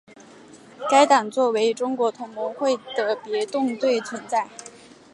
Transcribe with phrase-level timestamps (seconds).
[0.89, 4.49] 该党作为中国同盟会的别动队存在。